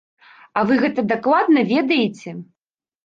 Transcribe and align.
А 0.61 0.61
вы 0.71 0.77
гэта 0.83 1.05
дакладна 1.13 1.67
ведаеце? 1.75 2.37